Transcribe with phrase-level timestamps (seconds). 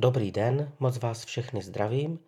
[0.00, 2.18] Dobrý den, moc vás všechny zdravím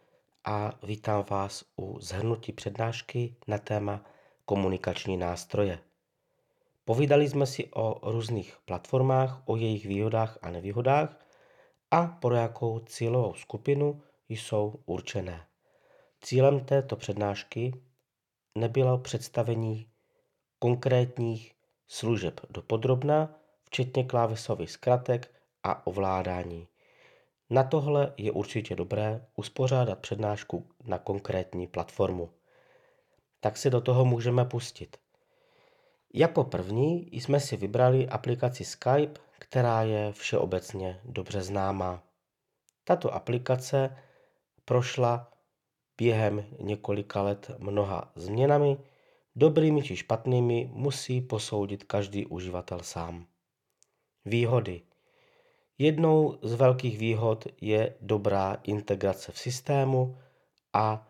[0.44, 4.04] a vítám vás u zhrnutí přednášky na téma
[4.45, 5.79] komunikační nástroje.
[6.85, 11.27] Povídali jsme si o různých platformách, o jejich výhodách a nevýhodách
[11.91, 15.46] a pro jakou cílovou skupinu jsou určené.
[16.20, 17.73] Cílem této přednášky
[18.55, 19.87] nebylo představení
[20.59, 21.55] konkrétních
[21.88, 26.70] služeb dopodrobna, včetně klávesových zkratek a ovládání.
[27.51, 32.30] Na tohle je určitě dobré uspořádat přednášku na konkrétní platformu.
[33.41, 34.97] Tak se do toho můžeme pustit.
[36.15, 42.02] Jako první jsme si vybrali aplikaci Skype, která je všeobecně dobře známá.
[42.84, 43.97] Tato aplikace
[44.64, 45.33] prošla
[45.98, 48.78] během několika let mnoha změnami,
[49.37, 53.27] dobrými či špatnými musí posoudit každý uživatel sám.
[54.25, 54.83] Výhody.
[55.83, 60.19] Jednou z velkých výhod je dobrá integrace v systému
[60.73, 61.09] a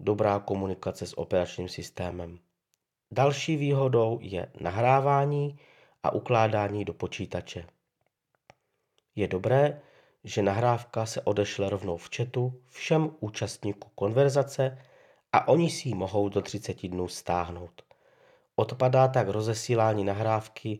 [0.00, 2.38] dobrá komunikace s operačním systémem.
[3.10, 5.58] Další výhodou je nahrávání
[6.02, 7.66] a ukládání do počítače.
[9.16, 9.80] Je dobré,
[10.24, 14.78] že nahrávka se odešle rovnou v chatu všem účastníkům konverzace
[15.32, 17.82] a oni si ji mohou do 30 dnů stáhnout.
[18.56, 20.78] Odpadá tak rozesílání nahrávky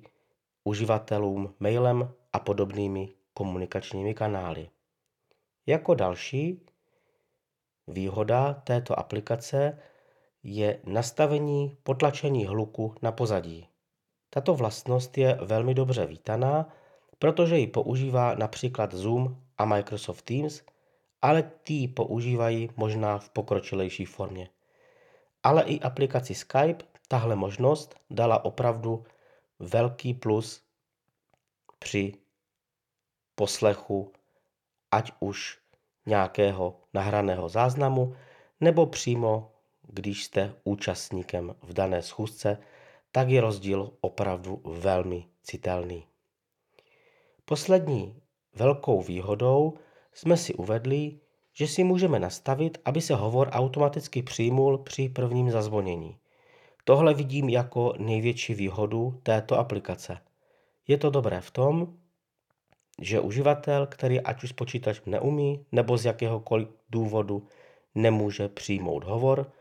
[0.65, 4.69] uživatelům mailem a podobnými komunikačními kanály.
[5.67, 6.67] Jako další
[7.87, 9.79] výhoda této aplikace
[10.43, 13.69] je nastavení potlačení hluku na pozadí.
[14.31, 16.69] Tato vlastnost je velmi dobře vítaná,
[17.19, 20.63] protože ji používá například Zoom a Microsoft Teams,
[21.23, 24.51] ale ty používají možná v pokročilejší formě.
[25.43, 29.05] Ale i aplikaci Skype tahle možnost dala opravdu
[29.59, 30.63] velký plus
[31.79, 32.28] při
[33.39, 34.13] poslechu
[34.91, 35.59] ať už
[36.07, 38.17] nějakého nahraného záznamu,
[38.61, 42.59] nebo přímo, když jste účastníkem v dané schůzce,
[43.13, 46.07] tak je rozdíl opravdu velmi citelný.
[47.45, 48.23] Poslední
[48.55, 49.75] velkou výhodou
[50.13, 51.21] jsme si uvedli,
[51.53, 56.19] že si můžeme nastavit, aby se hovor automaticky přijmul při prvním zazvonění.
[56.85, 60.19] Tohle vidím jako největší výhodu této aplikace.
[60.89, 61.99] Je to dobré v tom,
[63.01, 67.47] že uživatel, který ať už počítač neumí nebo z jakéhokoliv důvodu
[67.95, 69.53] nemůže přijmout hovor,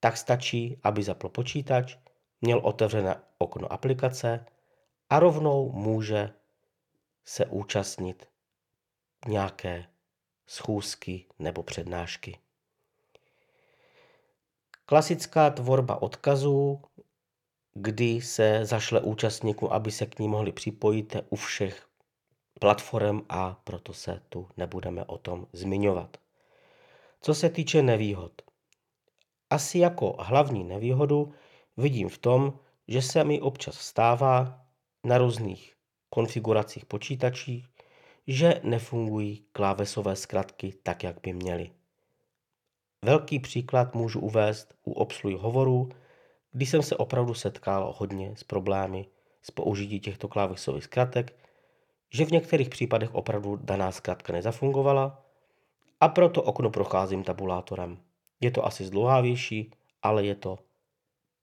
[0.00, 1.96] tak stačí, aby zapl počítač,
[2.40, 4.44] měl otevřené okno aplikace
[5.10, 6.30] a rovnou může
[7.24, 8.28] se účastnit
[9.28, 9.84] nějaké
[10.46, 12.38] schůzky nebo přednášky.
[14.86, 16.82] Klasická tvorba odkazů,
[17.74, 21.86] kdy se zašle účastníkům, aby se k ní mohli připojit u všech
[22.60, 26.16] platform a proto se tu nebudeme o tom zmiňovat.
[27.20, 28.32] Co se týče nevýhod.
[29.50, 31.32] Asi jako hlavní nevýhodu
[31.76, 32.58] vidím v tom,
[32.88, 34.60] že se mi občas stává
[35.04, 35.74] na různých
[36.10, 37.66] konfiguracích počítačí,
[38.26, 41.70] že nefungují klávesové zkratky tak, jak by měly.
[43.04, 45.88] Velký příklad můžu uvést u obsluhy hovorů,
[46.52, 49.06] kdy jsem se opravdu setkal hodně s problémy
[49.42, 51.36] s použití těchto klávesových zkratek,
[52.10, 55.22] že v některých případech opravdu daná zkratka nezafungovala
[56.00, 57.98] a proto okno procházím tabulátorem.
[58.40, 59.70] Je to asi zdlouhavější,
[60.02, 60.58] ale je to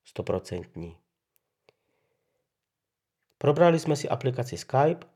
[0.03, 0.97] stoprocentní.
[3.37, 5.07] Probrali jsme si aplikaci Skype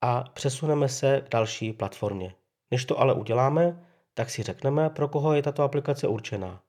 [0.00, 2.34] a přesuneme se k další platformě.
[2.70, 6.62] Než to ale uděláme, tak si řekneme, pro koho je tato aplikace určená.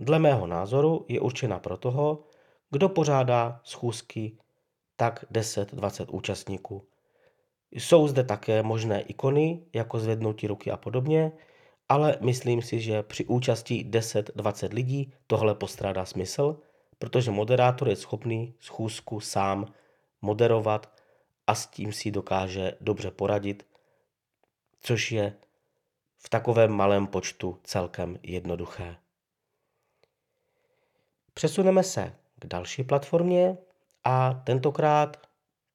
[0.00, 2.24] Dle mého názoru je určena pro toho,
[2.70, 4.38] kdo pořádá schůzky
[4.96, 6.87] tak 10-20 účastníků.
[7.70, 11.32] Jsou zde také možné ikony, jako zvednutí ruky a podobně,
[11.88, 16.60] ale myslím si, že při účasti 10-20 lidí tohle postrádá smysl,
[16.98, 19.66] protože moderátor je schopný schůzku sám
[20.22, 20.92] moderovat
[21.46, 23.66] a s tím si dokáže dobře poradit,
[24.80, 25.34] což je
[26.18, 28.96] v takovém malém počtu celkem jednoduché.
[31.34, 33.58] Přesuneme se k další platformě
[34.04, 35.27] a tentokrát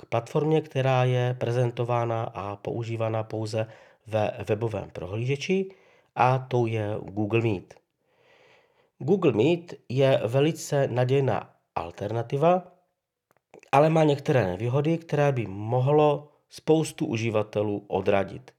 [0.09, 3.67] platformě, která je prezentována a používána pouze
[4.07, 5.69] ve webovém prohlížeči
[6.15, 7.73] a to je Google Meet.
[8.99, 12.63] Google Meet je velice nadějná alternativa,
[13.71, 18.51] ale má některé nevýhody, které by mohlo spoustu uživatelů odradit.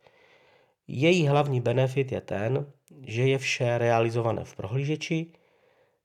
[0.89, 2.67] Její hlavní benefit je ten,
[3.03, 5.33] že je vše realizované v prohlížeči,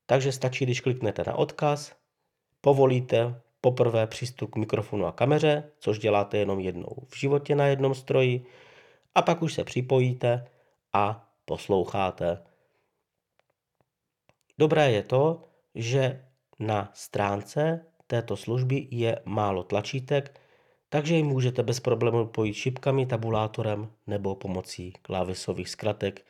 [0.05, 1.95] takže stačí, když kliknete na odkaz,
[2.61, 7.95] povolíte poprvé přístup k mikrofonu a kameře, což děláte jenom jednou v životě na jednom
[7.95, 8.45] stroji
[9.15, 10.47] a pak už se připojíte
[10.93, 12.43] a posloucháte.
[14.57, 15.43] Dobré je to,
[15.75, 16.25] že
[16.59, 20.41] na stránce této služby je málo tlačítek,
[20.89, 26.25] takže ji můžete bez problémů pojít šipkami, tabulátorem nebo pomocí klávesových zkratek.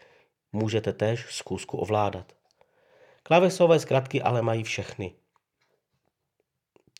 [0.51, 2.33] Můžete též zkusku ovládat.
[3.23, 5.13] Klávesové zkratky ale mají všechny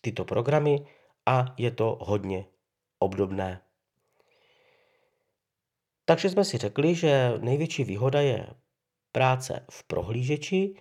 [0.01, 0.86] tyto programy
[1.25, 2.46] a je to hodně
[3.00, 3.62] obdobné.
[6.06, 8.48] Takže jsme si řekli, že největší výhoda je
[9.12, 10.75] práce v prohlížeči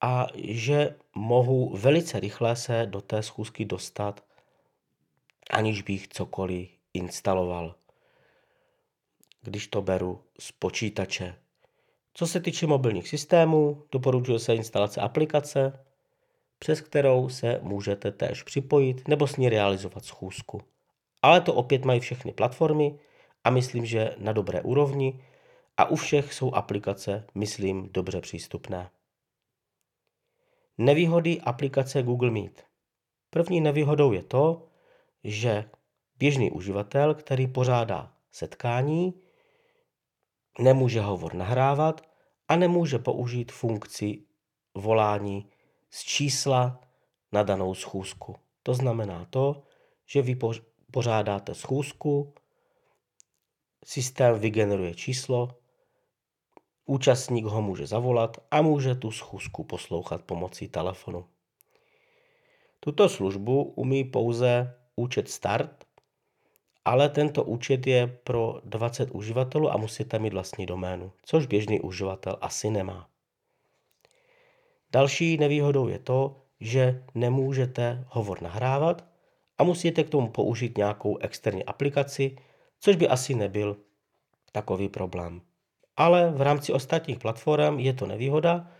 [0.00, 4.24] a že mohu velice rychle se do té schůzky dostat,
[5.50, 7.74] aniž bych cokoliv instaloval,
[9.42, 11.34] když to beru z počítače.
[12.14, 15.84] Co se týče mobilních systémů, doporučuje se instalace aplikace,
[16.62, 20.60] přes kterou se můžete též připojit nebo s ní realizovat schůzku.
[21.22, 22.98] Ale to opět mají všechny platformy
[23.44, 25.24] a myslím, že na dobré úrovni
[25.76, 28.90] a u všech jsou aplikace, myslím, dobře přístupné.
[30.78, 32.64] Nevýhody aplikace Google Meet.
[33.30, 34.68] První nevýhodou je to,
[35.24, 35.70] že
[36.18, 39.14] běžný uživatel, který pořádá setkání,
[40.58, 42.00] nemůže hovor nahrávat
[42.48, 44.22] a nemůže použít funkci
[44.74, 45.50] volání
[45.94, 46.80] z čísla
[47.32, 48.36] na danou schůzku.
[48.62, 49.62] To znamená to,
[50.06, 50.38] že vy
[50.90, 52.34] pořádáte schůzku,
[53.84, 55.48] systém vygeneruje číslo,
[56.86, 61.28] účastník ho může zavolat a může tu schůzku poslouchat pomocí telefonu.
[62.80, 65.84] Tuto službu umí pouze účet Start,
[66.84, 72.38] ale tento účet je pro 20 uživatelů a musíte mít vlastní doménu, což běžný uživatel
[72.40, 73.11] asi nemá.
[74.92, 79.04] Další nevýhodou je to, že nemůžete hovor nahrávat
[79.58, 82.36] a musíte k tomu použít nějakou externí aplikaci,
[82.80, 83.76] což by asi nebyl
[84.52, 85.42] takový problém.
[85.96, 88.70] Ale v rámci ostatních platform je to nevýhoda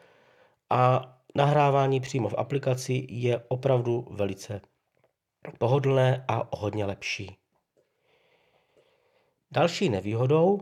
[0.70, 4.60] a nahrávání přímo v aplikaci je opravdu velice
[5.58, 7.36] pohodlné a hodně lepší.
[9.50, 10.60] Další nevýhodou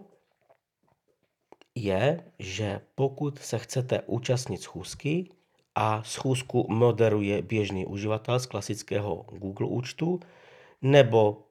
[1.74, 5.30] je, že pokud se chcete účastnit schůzky,
[5.74, 10.20] a schůzku moderuje běžný uživatel z klasického Google účtu,
[10.82, 11.46] nebo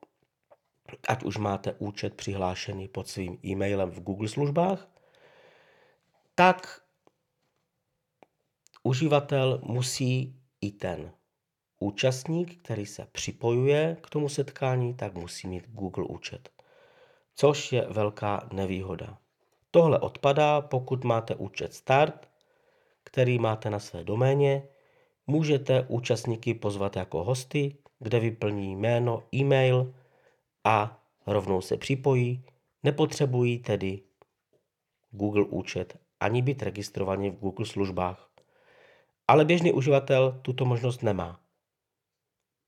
[1.07, 4.87] ať už máte účet přihlášený pod svým e-mailem v Google službách,
[6.35, 6.81] tak
[8.83, 11.11] uživatel musí i ten
[11.79, 16.49] účastník, který se připojuje k tomu setkání, tak musí mít Google účet.
[17.35, 19.17] Což je velká nevýhoda.
[19.71, 22.28] Tohle odpadá, pokud máte účet Start
[23.03, 24.67] který máte na své doméně,
[25.27, 29.93] můžete účastníky pozvat jako hosty, kde vyplní jméno, e-mail
[30.63, 32.43] a rovnou se připojí.
[32.83, 34.01] Nepotřebují tedy
[35.11, 38.29] Google účet ani být registrovaní v Google službách.
[39.27, 41.39] Ale běžný uživatel tuto možnost nemá,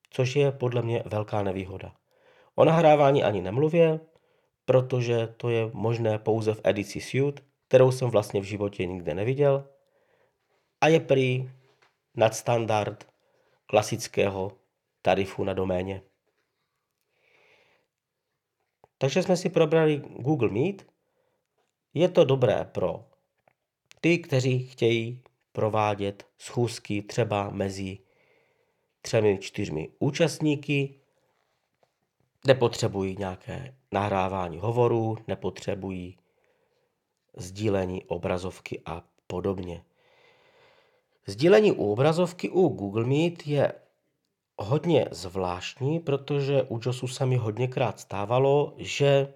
[0.10, 1.96] což je podle mě velká nevýhoda.
[2.56, 4.00] O nahrávání ani nemluvě,
[4.66, 9.68] protože to je možné pouze v edici Suite, kterou jsem vlastně v životě nikde neviděl
[10.82, 11.50] a je prý
[12.16, 13.08] nadstandard
[13.66, 14.52] klasického
[15.02, 16.02] tarifu na doméně.
[18.98, 20.92] Takže jsme si probrali Google Meet.
[21.94, 23.06] Je to dobré pro
[24.02, 27.98] ty, kteří chtějí provádět schůzky třeba mezi
[29.02, 31.00] třemi, čtyřmi účastníky,
[32.48, 36.18] nepotřebují nějaké nahrávání hovorů, nepotřebují
[37.38, 39.86] sdílení obrazovky a podobně.
[41.28, 43.74] Sdílení u obrazovky u Google Meet je
[44.58, 49.34] hodně zvláštní, protože u JOSu se mi hodněkrát stávalo, že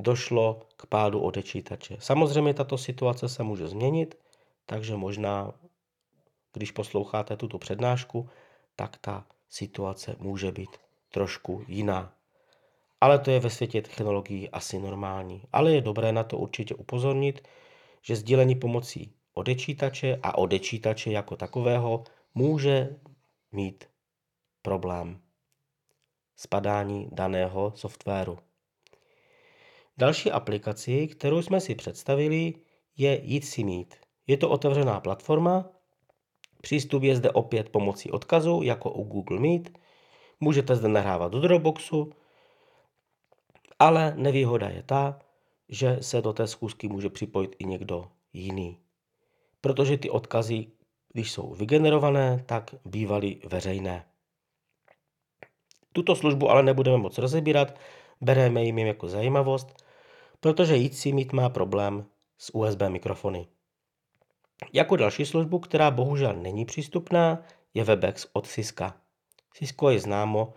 [0.00, 1.96] došlo k pádu odečítače.
[2.00, 4.18] Samozřejmě tato situace se může změnit,
[4.66, 5.52] takže možná,
[6.52, 8.28] když posloucháte tuto přednášku,
[8.76, 10.70] tak ta situace může být
[11.12, 12.12] trošku jiná.
[13.00, 15.42] Ale to je ve světě technologií asi normální.
[15.52, 17.48] Ale je dobré na to určitě upozornit,
[18.02, 22.96] že sdílení pomocí odečítače a odečítače jako takového může
[23.52, 23.84] mít
[24.62, 25.20] problém
[26.36, 28.38] spadání daného softwaru.
[29.96, 32.54] Další aplikací, kterou jsme si představili,
[32.96, 33.96] je Jitsi Meet.
[34.26, 35.70] Je to otevřená platforma,
[36.62, 39.78] přístup je zde opět pomocí odkazu, jako u Google Meet.
[40.40, 42.12] Můžete zde nahrávat do Dropboxu,
[43.78, 45.18] ale nevýhoda je ta,
[45.68, 48.85] že se do té zkusky může připojit i někdo jiný
[49.66, 50.66] protože ty odkazy,
[51.12, 54.04] když jsou vygenerované, tak bývaly veřejné.
[55.92, 57.78] Tuto službu ale nebudeme moc rozebírat,
[58.20, 59.84] bereme jim jako zajímavost,
[60.40, 62.06] protože Jitsi mít má problém
[62.38, 63.46] s USB mikrofony.
[64.72, 67.42] Jako další službu, která bohužel není přístupná,
[67.74, 68.92] je Webex od Cisco.
[69.54, 70.54] Cisco je známo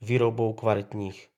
[0.00, 1.30] výrobou kvalitních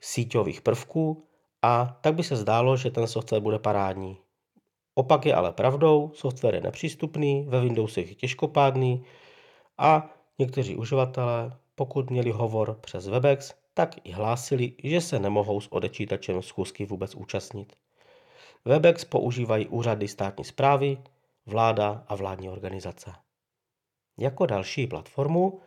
[0.00, 1.24] síťových prvků
[1.62, 4.25] a tak by se zdálo, že ten software bude parádní.
[4.98, 9.04] Opak je ale pravdou, software je nepřístupný, ve Windowsech je těžkopádný
[9.78, 15.72] a někteří uživatelé, pokud měli hovor přes Webex, tak i hlásili, že se nemohou s
[15.72, 17.76] odečítačem schůzky vůbec účastnit.
[18.64, 20.98] Webex používají úřady státní zprávy,
[21.46, 23.12] vláda a vládní organizace.
[24.18, 25.60] Jako další platformu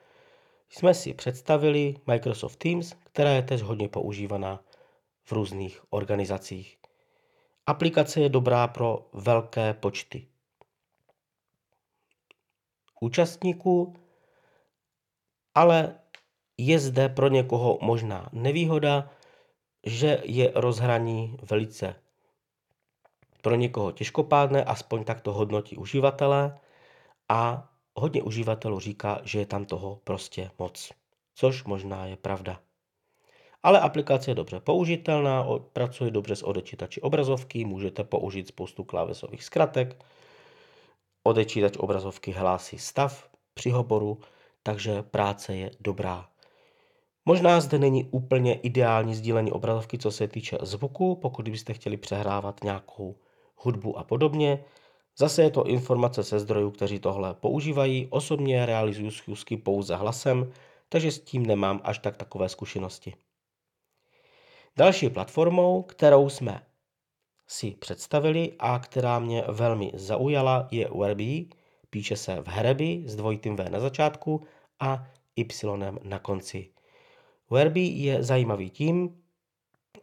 [0.70, 4.64] jsme si představili Microsoft Teams, která je teď hodně používaná
[5.24, 6.79] v různých organizacích.
[7.70, 10.28] Aplikace je dobrá pro velké počty
[13.02, 13.96] účastníků,
[15.56, 16.00] ale
[16.58, 19.10] je zde pro někoho možná nevýhoda,
[19.86, 21.96] že je rozhraní velice
[23.42, 26.60] pro někoho těžkopádné, aspoň tak to hodnotí uživatelé
[27.30, 30.92] a hodně uživatelů říká, že je tam toho prostě moc,
[31.36, 32.62] což možná je pravda.
[33.64, 40.06] Ale aplikace je dobře použitelná, pracuje dobře s odečítači obrazovky, můžete použít spoustu klávesových zkratek,
[41.24, 44.20] odečítač obrazovky hlásí stav při hovoru,
[44.64, 46.30] takže práce je dobrá.
[47.26, 52.64] Možná zde není úplně ideální sdílení obrazovky, co se týče zvuku, pokud byste chtěli přehrávat
[52.64, 53.16] nějakou
[53.56, 54.64] hudbu a podobně.
[55.18, 58.08] Zase je to informace se zdrojů, kteří tohle používají.
[58.10, 60.52] Osobně realizuju schůzky pouze hlasem,
[60.90, 63.14] takže s tím nemám až tak takové zkušenosti.
[64.78, 66.66] Další platformou, kterou jsme
[67.48, 71.20] si představili a která mě velmi zaujala, je URB.
[71.90, 74.44] Píše se v Hereby s dvojitým V na začátku
[74.80, 76.70] a Y na konci.
[77.50, 79.24] URB je zajímavý tím,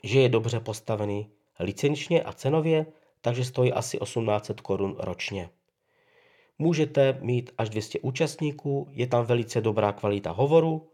[0.05, 1.31] že je dobře postavený
[1.61, 2.87] licenčně a cenově,
[3.21, 5.51] takže stojí asi 1800 korun ročně.
[6.59, 10.91] Můžete mít až 200 účastníků, je tam velice dobrá kvalita hovoru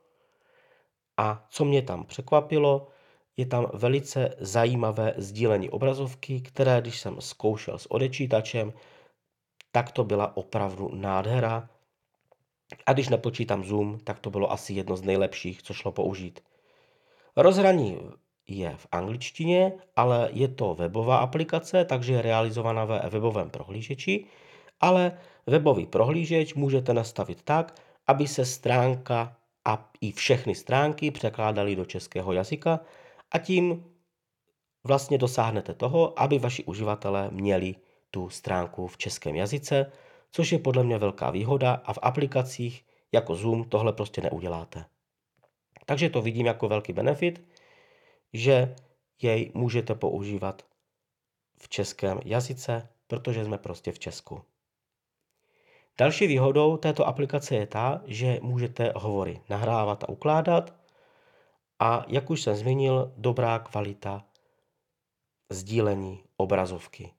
[1.17, 2.88] a co mě tam překvapilo,
[3.37, 8.73] je tam velice zajímavé sdílení obrazovky, které když jsem zkoušel s odečítačem,
[9.73, 11.69] tak to byla opravdu nádhera.
[12.87, 16.41] A když nepočítám Zoom, tak to bylo asi jedno z nejlepších, co šlo použít.
[17.37, 17.99] Rozhraní
[18.49, 24.25] je v angličtině, ale je to webová aplikace, takže je realizovaná ve webovém prohlížeči,
[24.81, 31.85] ale webový prohlížeč můžete nastavit tak, aby se stránka a i všechny stránky překládaly do
[31.85, 32.81] českého jazyka
[33.33, 33.85] a tím
[34.85, 37.75] vlastně dosáhnete toho, aby vaši uživatelé měli
[38.11, 39.93] tu stránku v českém jazyce,
[40.31, 44.85] což je podle mě velká výhoda a v aplikacích jako Zoom tohle prostě neuděláte.
[45.87, 47.43] Takže to vidím jako velký benefit,
[48.33, 48.75] že
[49.23, 50.62] jej můžete používat
[51.59, 54.43] v českém jazyce, protože jsme prostě v Česku.
[55.99, 60.82] Další výhodou této aplikace je ta, že můžete hovory nahrávat a ukládat
[61.83, 64.25] a jak už jsem zmínil, dobrá kvalita
[65.51, 67.12] sdílení obrazovky.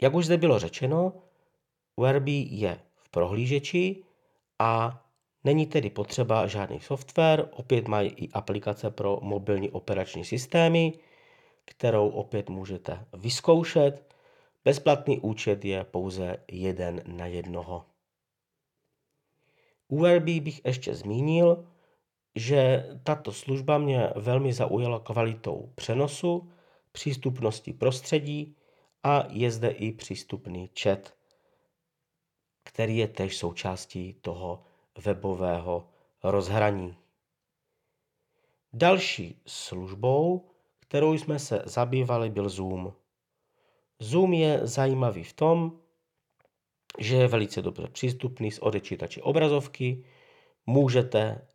[0.00, 1.12] Jak už zde bylo řečeno,
[1.96, 4.04] Werby je v prohlížeči
[4.58, 5.02] a
[5.44, 10.92] není tedy potřeba žádný software, opět mají i aplikace pro mobilní operační systémy,
[11.64, 14.14] kterou opět můžete vyzkoušet.
[14.64, 17.84] Bezplatný účet je pouze jeden na jednoho.
[19.88, 21.66] U Werby bych ještě zmínil,
[22.34, 26.50] že tato služba mě velmi zaujala kvalitou přenosu,
[26.92, 28.56] přístupností prostředí
[29.02, 31.14] a je zde i přístupný chat,
[32.64, 34.62] který je též součástí toho
[35.04, 35.88] webového
[36.22, 36.96] rozhraní.
[38.72, 42.92] Další službou, kterou jsme se zabývali, byl Zoom.
[43.98, 45.80] Zoom je zajímavý v tom,
[46.98, 50.04] že je velice dobře přístupný s odečítači obrazovky,
[50.66, 51.46] můžete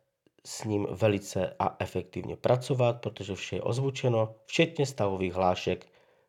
[0.46, 5.86] s ním velice a efektivně pracovat, protože vše je ozvučeno, včetně stavových hlášek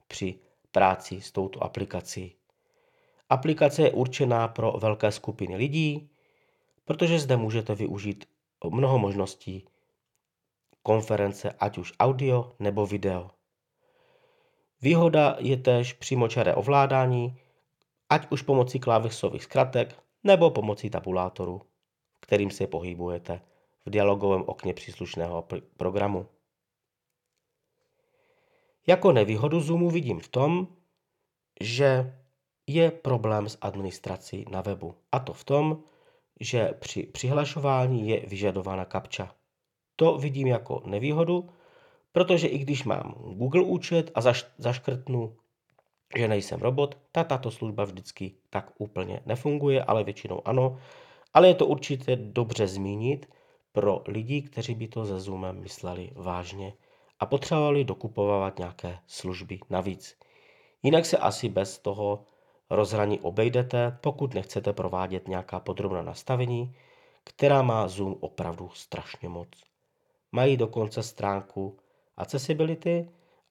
[0.07, 0.39] při
[0.71, 2.35] práci s touto aplikací.
[3.29, 6.09] Aplikace je určená pro velké skupiny lidí,
[6.85, 8.25] protože zde můžete využít
[8.69, 9.65] mnoho možností
[10.83, 13.29] konference, ať už audio nebo video.
[14.81, 17.39] Výhoda je též přímočaré ovládání,
[18.09, 21.61] ať už pomocí klávesových zkratek nebo pomocí tabulátoru,
[22.19, 23.41] kterým se pohybujete
[23.85, 26.27] v dialogovém okně příslušného programu.
[28.87, 30.67] Jako nevýhodu Zoomu vidím v tom,
[31.61, 32.17] že
[32.67, 34.95] je problém s administrací na webu.
[35.11, 35.83] A to v tom,
[36.39, 39.35] že při přihlašování je vyžadována kapča.
[39.95, 41.49] To vidím jako nevýhodu,
[42.11, 45.37] protože i když mám Google účet a zaš, zaškrtnu,
[46.17, 50.77] že nejsem robot, tak tato služba vždycky tak úplně nefunguje, ale většinou ano.
[51.33, 53.29] Ale je to určitě dobře zmínit
[53.75, 56.73] pro lidi, kteří by to se Zoomem mysleli vážně
[57.19, 60.17] a potřebovali dokupovat nějaké služby navíc.
[60.83, 62.25] Jinak se asi bez toho
[62.69, 66.75] rozhraní obejdete, pokud nechcete provádět nějaká podrobná nastavení,
[67.23, 69.49] která má Zoom opravdu strašně moc.
[70.31, 71.77] Mají dokonce stránku
[72.17, 73.09] accessibility,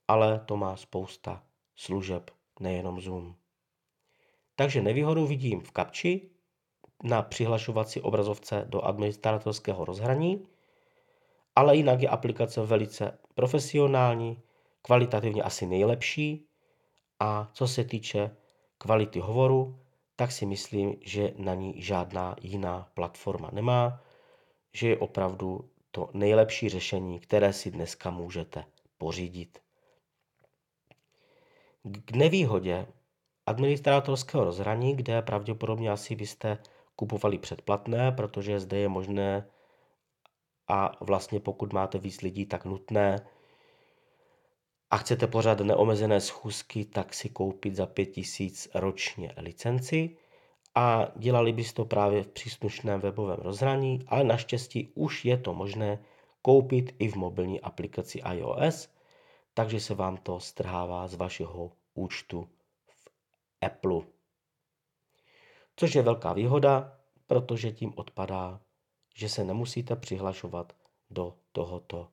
[0.09, 1.43] ale to má spousta
[1.77, 3.35] služeb, nejenom Zoom.
[4.57, 6.31] Takže nevýhodu vidím v kapči
[7.03, 10.47] na přihlašovací obrazovce do administrátorského rozhraní,
[11.57, 14.43] ale jinak je aplikace velice profesionální,
[14.83, 16.47] kvalitativně asi nejlepší
[17.21, 18.37] a co se týče
[18.79, 19.79] kvality hovoru,
[20.17, 24.01] tak si myslím, že na ní žádná jiná platforma nemá,
[24.73, 28.65] že je opravdu to nejlepší řešení, které si dneska můžete
[28.99, 29.59] pořídit.
[32.05, 32.87] K nevýhodě
[33.47, 36.59] administrátorského rozhraní, kde pravděpodobně asi byste
[36.97, 39.49] kupovali předplatné, protože zde je možné
[40.69, 43.27] a vlastně pokud máte víc lidí, tak nutné
[44.91, 50.17] a chcete pořád neomezené schůzky, tak si koupit za 5000 ročně licenci
[50.75, 55.99] a dělali byste to právě v příslušném webovém rozhraní, ale naštěstí už je to možné
[56.43, 58.89] koupit i v mobilní aplikaci iOS,
[59.55, 62.49] takže se vám to strhává z vašeho účtu
[62.87, 63.09] v
[63.63, 64.14] Apple.
[65.77, 68.61] Což je velká výhoda, protože tím odpadá,
[69.15, 70.73] že se nemusíte přihlašovat
[71.11, 72.09] do tohoto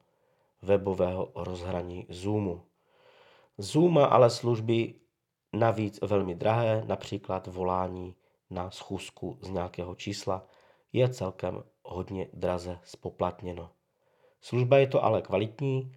[0.62, 2.66] webového rozhraní Zoomu.
[3.58, 4.96] Zoom má ale služby
[5.54, 8.16] navíc velmi drahé, například volání
[8.50, 10.48] na schůzku z nějakého čísla
[10.94, 13.70] je celkem hodně draze spoplatněno.
[14.42, 15.96] Služba je to ale kvalitní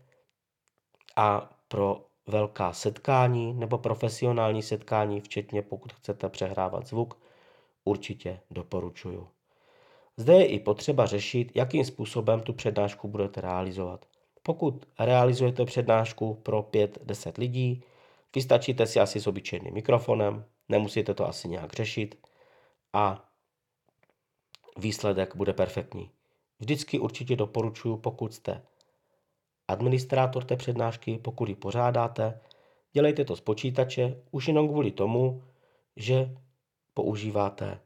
[1.17, 7.19] a pro velká setkání nebo profesionální setkání, včetně pokud chcete přehrávat zvuk,
[7.85, 9.29] určitě doporučuju.
[10.17, 14.07] Zde je i potřeba řešit, jakým způsobem tu přednášku budete realizovat.
[14.43, 17.83] Pokud realizujete přednášku pro 5-10 lidí,
[18.35, 22.27] vystačíte si asi s obyčejným mikrofonem, nemusíte to asi nějak řešit
[22.93, 23.29] a
[24.79, 26.11] výsledek bude perfektní.
[26.59, 28.63] Vždycky určitě doporučuji, pokud jste
[29.69, 32.41] administrátor té přednášky, pokud ji pořádáte,
[32.93, 35.43] dělejte to z počítače, už jenom kvůli tomu,
[35.97, 36.37] že
[36.95, 37.81] používáte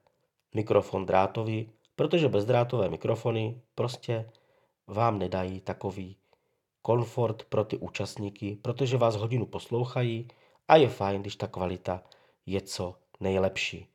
[0.54, 4.30] mikrofon drátový, protože bezdrátové mikrofony prostě
[4.86, 6.16] vám nedají takový
[6.82, 10.28] komfort pro ty účastníky, protože vás hodinu poslouchají
[10.68, 12.02] a je fajn, když ta kvalita
[12.46, 13.86] je co nejlepší.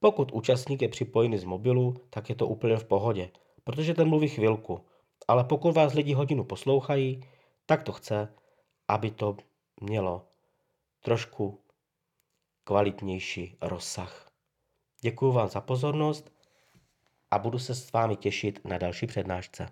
[0.00, 3.30] Pokud účastník je připojený z mobilu, tak je to úplně v pohodě,
[3.64, 4.84] protože ten mluví chvilku.
[5.28, 7.24] Ale pokud vás lidi hodinu poslouchají,
[7.66, 8.34] tak to chce,
[8.88, 9.36] aby to
[9.80, 10.26] mělo
[11.02, 11.60] trošku
[12.64, 14.27] kvalitnější rozsah.
[15.00, 16.32] Děkuji vám za pozornost
[17.30, 19.68] a budu se s vámi těšit na další přednášce.